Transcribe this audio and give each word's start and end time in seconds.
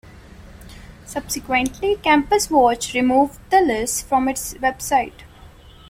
Subsequently, 1.05 1.95
Campus 1.97 2.49
Watch 2.49 2.95
removed 2.95 3.39
the 3.51 3.61
list 3.61 4.03
from 4.07 4.27
its 4.27 4.55
website. 4.55 5.21